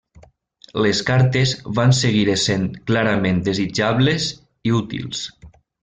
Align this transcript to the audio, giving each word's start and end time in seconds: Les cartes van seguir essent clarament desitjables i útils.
Les 0.85 1.01
cartes 1.09 1.53
van 1.81 1.93
seguir 1.99 2.25
essent 2.37 2.65
clarament 2.91 3.45
desitjables 3.51 4.31
i 4.71 4.77
útils. 4.83 5.25